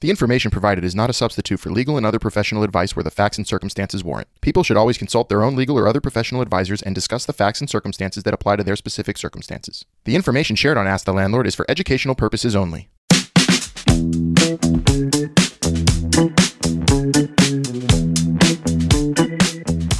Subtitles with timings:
[0.00, 3.10] The information provided is not a substitute for legal and other professional advice where the
[3.10, 4.28] facts and circumstances warrant.
[4.40, 7.60] People should always consult their own legal or other professional advisors and discuss the facts
[7.60, 9.84] and circumstances that apply to their specific circumstances.
[10.06, 12.88] The information shared on Ask the Landlord is for educational purposes only.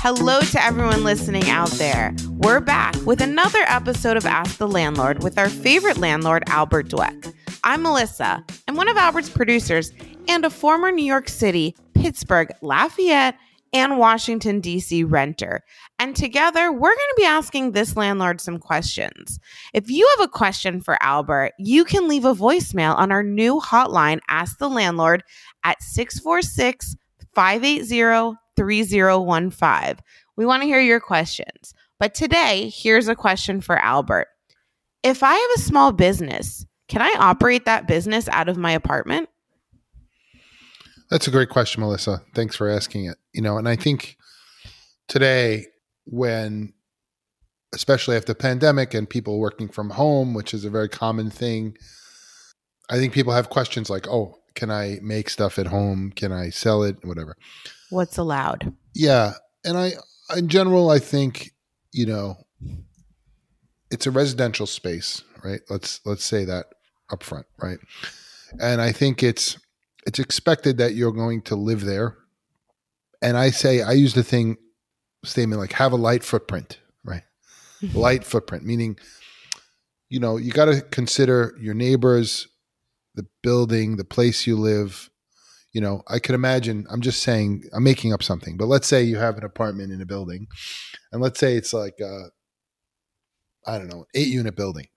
[0.01, 2.15] Hello to everyone listening out there.
[2.39, 7.35] We're back with another episode of Ask the Landlord with our favorite landlord, Albert Dweck.
[7.63, 8.45] I'm Melissa.
[8.67, 9.93] I'm one of Albert's producers
[10.29, 13.37] and a former New York City, Pittsburgh, Lafayette,
[13.73, 15.05] and Washington, D.C.
[15.05, 15.63] renter.
[15.99, 19.39] And together, we're going to be asking this landlord some questions.
[19.75, 23.61] If you have a question for Albert, you can leave a voicemail on our new
[23.61, 25.23] hotline, Ask the Landlord,
[25.63, 26.97] at 646
[27.35, 30.05] 580 3015.
[30.37, 31.75] We want to hear your questions.
[31.99, 34.29] But today, here's a question for Albert.
[35.03, 39.29] If I have a small business, can I operate that business out of my apartment?
[41.09, 42.23] That's a great question, Melissa.
[42.35, 43.17] Thanks for asking it.
[43.33, 44.17] You know, and I think
[45.09, 45.67] today,
[46.05, 46.73] when
[47.73, 51.77] especially after the pandemic and people working from home, which is a very common thing,
[52.91, 56.13] I think people have questions like, oh, can I make stuff at home?
[56.17, 56.97] Can I sell it?
[57.05, 57.37] Whatever.
[57.91, 58.75] What's allowed?
[58.97, 59.35] Yeah.
[59.65, 59.93] And I,
[60.37, 61.53] in general, I think,
[61.93, 62.39] you know,
[63.93, 65.61] it's a residential space, right?
[65.71, 66.67] Let's, let's say that
[67.11, 67.79] up front, right?
[68.61, 69.59] And I think it's,
[70.07, 72.17] it's expected that you're going to live there.
[73.23, 74.57] And I say, I use the thing
[75.25, 77.23] statement like have a light footprint, right?
[77.95, 78.99] light footprint, meaning,
[80.09, 82.49] you know, you got to consider your neighbors,
[83.15, 85.11] the building, the place you live.
[85.73, 89.03] You know, I could imagine, I'm just saying, I'm making up something, but let's say
[89.03, 90.49] you have an apartment in a building,
[91.13, 92.29] and let's say it's like, uh,
[93.67, 94.89] I don't know, eight unit building.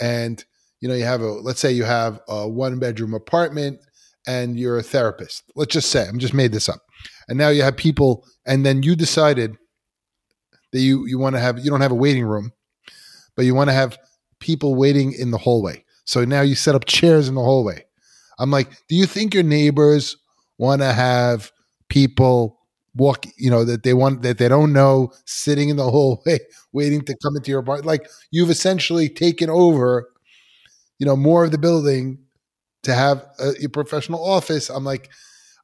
[0.00, 0.42] And,
[0.82, 3.78] you know, you have a, let's say you have a one bedroom apartment
[4.26, 5.44] and you're a therapist.
[5.54, 6.80] Let's just say, I'm just made this up.
[7.28, 9.56] And now you have people, and then you decided
[10.72, 12.52] that you, you want to have, you don't have a waiting room,
[13.36, 13.96] but you want to have
[14.40, 15.84] people waiting in the hallway.
[16.04, 17.84] So now you set up chairs in the hallway.
[18.40, 20.16] I'm like, do you think your neighbors
[20.58, 21.52] want to have
[21.90, 22.58] people
[22.96, 26.40] walk, you know, that they want that they don't know sitting in the hallway
[26.72, 27.86] waiting to come into your apartment?
[27.86, 30.08] Like you've essentially taken over,
[30.98, 32.18] you know, more of the building
[32.82, 34.68] to have a, your professional office.
[34.70, 35.10] I'm like,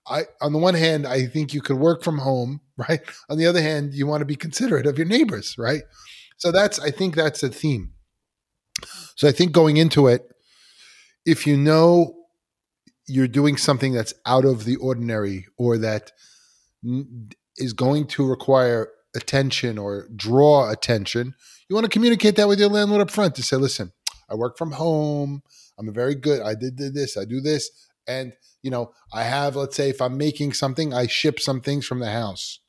[0.06, 3.00] I on the one hand, I think you could work from home, right?
[3.28, 5.82] On the other hand, you want to be considerate of your neighbors, right?
[6.36, 7.92] So that's I think that's a theme.
[9.16, 10.30] So I think going into it,
[11.26, 12.14] if you know
[13.06, 16.12] you're doing something that's out of the ordinary or that
[17.56, 21.34] is going to require attention or draw attention,
[21.68, 23.92] you want to communicate that with your landlord up front to say, listen,
[24.30, 25.42] I work from home.
[25.78, 26.42] I'm very good.
[26.42, 27.16] I did, did this.
[27.16, 27.70] I do this.
[28.06, 31.86] And, you know, I have, let's say, if I'm making something, I ship some things
[31.86, 32.60] from the house.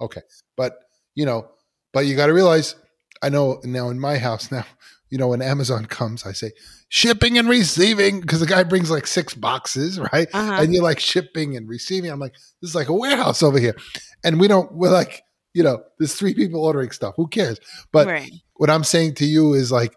[0.00, 0.22] Okay.
[0.56, 0.78] But,
[1.14, 1.48] you know,
[1.92, 2.76] but you got to realize,
[3.22, 4.64] I know now in my house now,
[5.10, 6.52] you know, when Amazon comes, I say
[6.88, 10.28] shipping and receiving because the guy brings like six boxes, right?
[10.32, 10.62] Uh-huh.
[10.62, 12.10] And you're like shipping and receiving.
[12.10, 13.76] I'm like, this is like a warehouse over here.
[14.24, 17.14] And we don't, we're like, you know, there's three people ordering stuff.
[17.16, 17.60] Who cares?
[17.92, 18.32] But right.
[18.54, 19.94] what I'm saying to you is like,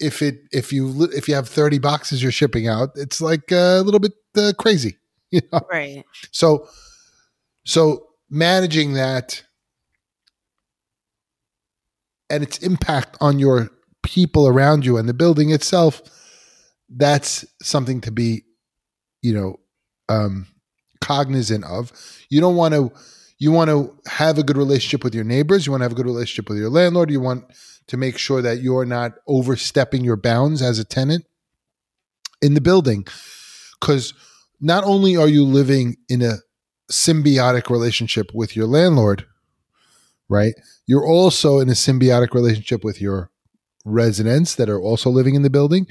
[0.00, 3.82] if it if you if you have 30 boxes you're shipping out, it's like a
[3.84, 4.98] little bit uh, crazy,
[5.30, 5.60] you know?
[5.70, 6.04] Right.
[6.30, 6.68] So
[7.64, 9.42] so managing that
[12.30, 13.70] and its impact on your
[14.02, 16.02] people around you and the building itself,
[16.88, 18.44] that's something to be,
[19.22, 19.56] you know,
[20.08, 20.46] um,
[21.00, 21.92] cognizant of.
[22.30, 22.92] You don't want to.
[23.38, 25.66] You want to have a good relationship with your neighbors.
[25.66, 27.10] You want to have a good relationship with your landlord.
[27.10, 27.44] You want
[27.88, 31.24] to make sure that you're not overstepping your bounds as a tenant
[32.40, 33.06] in the building.
[33.80, 34.14] Because
[34.60, 36.38] not only are you living in a
[36.90, 39.26] symbiotic relationship with your landlord,
[40.28, 40.54] right?
[40.86, 43.30] You're also in a symbiotic relationship with your
[43.84, 45.86] residents that are also living in the building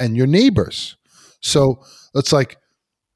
[0.00, 0.96] and your neighbors.
[1.40, 1.82] So
[2.14, 2.58] it's like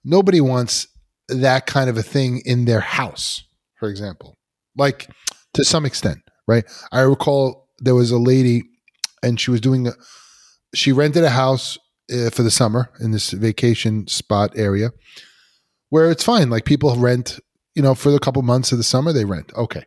[0.05, 0.87] nobody wants
[1.29, 3.45] that kind of a thing in their house,
[3.75, 4.39] for example.
[4.77, 5.09] Like
[5.55, 6.65] to some extent, right?
[6.93, 8.63] I recall there was a lady
[9.23, 9.93] and she was doing a,
[10.75, 11.79] she rented a house
[12.13, 14.91] uh, for the summer in this vacation spot area
[15.89, 17.41] where it's fine like people rent
[17.75, 19.85] you know for a couple months of the summer they rent okay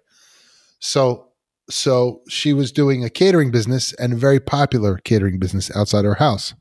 [0.79, 1.27] so
[1.69, 6.15] so she was doing a catering business and a very popular catering business outside her
[6.15, 6.53] house.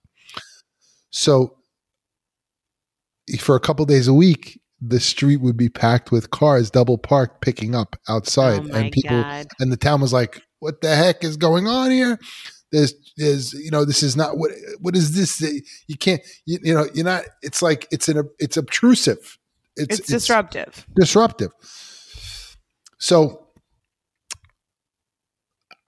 [1.11, 1.57] So
[3.39, 7.41] for a couple days a week, the street would be packed with cars double parked
[7.41, 9.47] picking up outside oh and people God.
[9.61, 12.21] and the town was like what the heck is going on here?
[12.71, 15.41] There's there's you know this is not what what is this?
[15.89, 19.39] You can't you, you know you're not it's like it's an it's obtrusive.
[19.77, 20.87] It's, it's disruptive.
[20.95, 21.51] disruptive.
[22.99, 23.41] So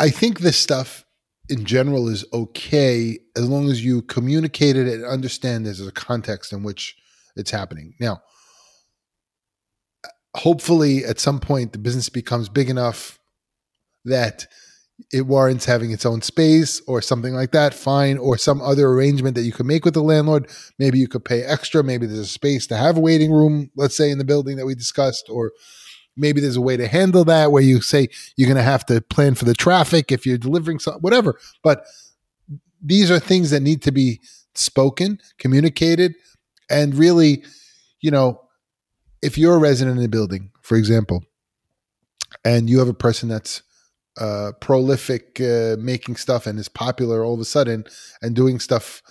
[0.01, 1.05] i think this stuff
[1.49, 6.53] in general is okay as long as you communicate it and understand there's a context
[6.53, 6.97] in which
[7.37, 7.95] it's happening.
[8.01, 8.23] Now
[10.35, 13.21] hopefully at some point the business becomes big enough
[14.05, 14.47] that
[15.13, 18.17] it warrants having its own space or something like that, fine.
[18.17, 20.49] Or some other arrangement that you could make with the landlord.
[20.79, 21.83] Maybe you could pay extra.
[21.83, 24.67] Maybe there's a space to have a waiting room, let's say in the building that
[24.67, 25.53] we discussed, or
[26.17, 29.01] maybe there's a way to handle that where you say you're going to have to
[29.01, 31.41] plan for the traffic if you're delivering something, whatever.
[31.65, 31.85] But
[32.81, 34.21] these are things that need to be
[34.55, 36.15] spoken, communicated,
[36.71, 37.45] and really,
[38.01, 38.41] you know,
[39.23, 41.25] if you're a resident in the building, for example,
[42.45, 43.63] and you have a person that's
[44.19, 47.85] uh, prolific uh, making stuff and is popular all of a sudden
[48.23, 49.03] and doing stuff,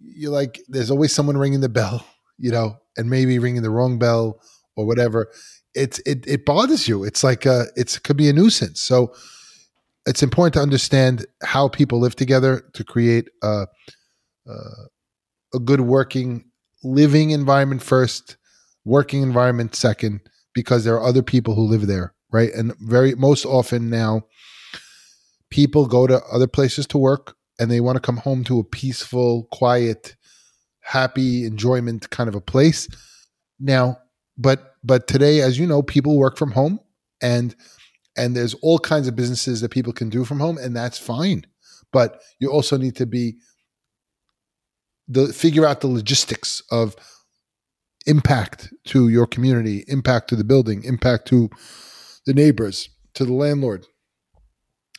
[0.00, 2.06] you're like, there's always someone ringing the bell,
[2.38, 4.40] you know, and maybe ringing the wrong bell
[4.76, 5.30] or whatever.
[5.74, 7.04] It's it it bothers you.
[7.04, 8.80] It's like uh it's it could be a nuisance.
[8.80, 9.14] So
[10.06, 13.66] it's important to understand how people live together to create a
[14.46, 14.54] a,
[15.54, 16.44] a good working
[16.84, 18.36] living environment first,
[18.84, 20.20] working environment second,
[20.54, 22.52] because there are other people who live there right?
[22.52, 24.22] And very most often now,
[25.50, 28.64] people go to other places to work and they want to come home to a
[28.64, 30.16] peaceful, quiet,
[30.80, 32.88] happy enjoyment kind of a place.
[33.60, 33.98] Now,
[34.36, 36.80] but but today, as you know, people work from home
[37.20, 37.54] and
[38.16, 41.46] and there's all kinds of businesses that people can do from home, and that's fine.
[41.92, 43.36] But you also need to be
[45.08, 46.96] the figure out the logistics of
[48.06, 51.50] impact to your community, impact to the building, impact to
[52.26, 53.86] the neighbors, to the landlord.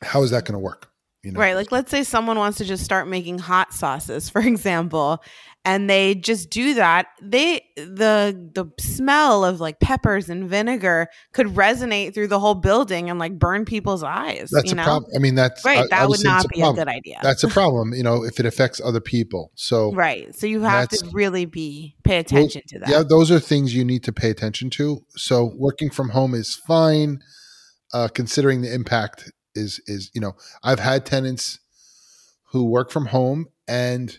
[0.02, 0.90] How is that going to work?
[1.24, 1.40] You know?
[1.40, 1.56] Right.
[1.56, 5.24] Like, let's say someone wants to just start making hot sauces, for example,
[5.66, 7.08] and they just do that.
[7.22, 13.10] They the the smell of like peppers and vinegar could resonate through the whole building
[13.10, 14.50] and like burn people's eyes.
[14.52, 14.82] That's you know?
[14.82, 15.12] a problem.
[15.16, 15.90] I mean, that's right.
[15.90, 17.20] That would not a be a good idea.
[17.24, 17.94] That's a problem.
[17.94, 19.52] You know, if it affects other people.
[19.56, 20.36] So right.
[20.36, 22.90] So you have to really be pay attention well, to that.
[22.90, 25.06] Yeah, those are things you need to pay attention to.
[25.16, 27.20] So working from home is fine.
[27.94, 31.60] Uh, considering the impact is is you know I've had tenants
[32.52, 34.18] who work from home and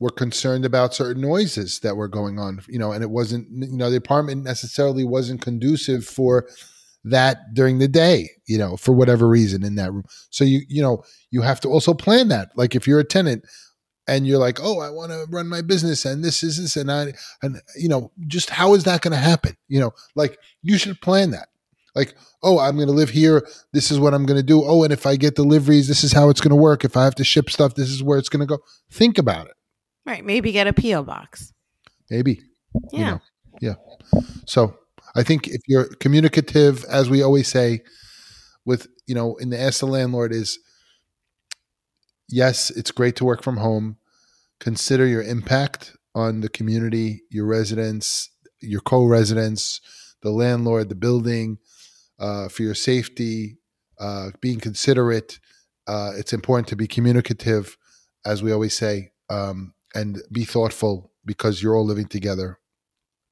[0.00, 3.76] were concerned about certain noises that were going on you know and it wasn't you
[3.76, 6.48] know the apartment necessarily wasn't conducive for
[7.04, 10.04] that during the day you know for whatever reason in that room.
[10.30, 12.50] So you you know you have to also plan that.
[12.56, 13.44] Like if you're a tenant
[14.06, 16.92] and you're like oh i want to run my business and this is this and
[16.92, 19.56] i and you know just how is that going to happen?
[19.68, 21.48] You know like you should plan that
[21.94, 23.46] like, oh, I'm going to live here.
[23.72, 24.64] This is what I'm going to do.
[24.64, 26.84] Oh, and if I get deliveries, this is how it's going to work.
[26.84, 28.58] If I have to ship stuff, this is where it's going to go.
[28.90, 29.54] Think about it.
[30.04, 30.24] Right.
[30.24, 31.02] Maybe get a P.O.
[31.04, 31.52] box.
[32.10, 32.40] Maybe.
[32.92, 32.98] Yeah.
[32.98, 33.20] You know,
[33.60, 34.20] yeah.
[34.46, 34.76] So
[35.14, 37.82] I think if you're communicative, as we always say,
[38.64, 40.58] with, you know, in the Ask the Landlord is
[42.28, 43.98] yes, it's great to work from home.
[44.58, 48.30] Consider your impact on the community, your residents,
[48.60, 49.80] your co residents,
[50.22, 51.58] the landlord, the building,
[52.18, 53.58] uh, for your safety,
[53.98, 55.38] uh, being considerate.
[55.86, 57.76] Uh, it's important to be communicative,
[58.24, 62.58] as we always say, um, and be thoughtful because you're all living together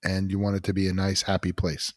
[0.04, 1.92] and you want it to be a nice, happy place.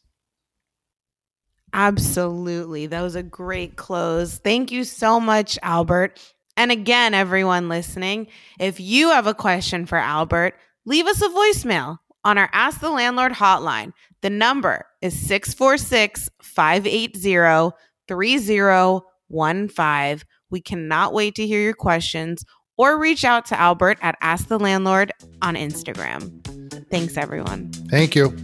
[1.73, 2.87] Absolutely.
[2.87, 4.37] That was a great close.
[4.37, 6.21] Thank you so much, Albert.
[6.55, 8.27] And again, everyone listening,
[8.59, 10.55] if you have a question for Albert,
[10.85, 13.91] leave us a voicemail on our Ask the Landlord hotline.
[14.21, 17.75] The number is 646 580
[18.07, 20.27] 3015.
[20.49, 22.43] We cannot wait to hear your questions
[22.77, 26.41] or reach out to Albert at Ask the Landlord on Instagram.
[26.89, 27.71] Thanks, everyone.
[27.89, 28.35] Thank you.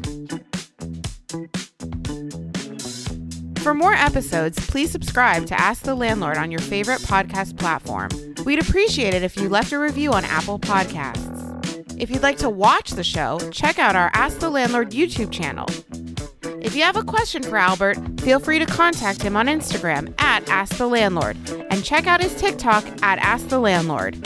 [3.59, 8.09] For more episodes, please subscribe to Ask the Landlord on your favorite podcast platform.
[8.45, 11.41] We'd appreciate it if you left a review on Apple Podcasts.
[12.01, 15.67] If you'd like to watch the show, check out our Ask the Landlord YouTube channel.
[16.61, 20.47] If you have a question for Albert, feel free to contact him on Instagram at
[20.47, 21.35] Ask the Landlord
[21.71, 24.21] and check out his TikTok at Ask the Landlord.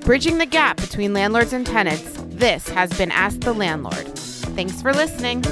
[0.00, 4.06] Bridging the gap between landlords and tenants, this has been Ask the Landlord.
[4.54, 5.42] Thanks for listening.